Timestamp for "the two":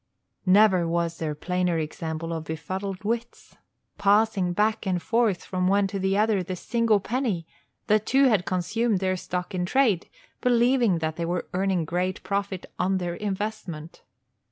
7.85-8.23